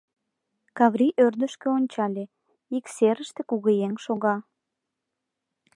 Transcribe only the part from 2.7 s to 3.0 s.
ик